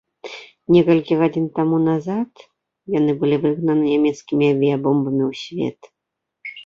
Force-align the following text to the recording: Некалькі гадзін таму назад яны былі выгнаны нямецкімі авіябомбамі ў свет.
Некалькі 0.75 1.17
гадзін 1.19 1.43
таму 1.59 1.77
назад 1.89 2.31
яны 2.99 3.11
былі 3.25 3.37
выгнаны 3.47 3.83
нямецкімі 3.93 4.45
авіябомбамі 4.59 5.23
ў 5.31 5.43
свет. 5.43 5.79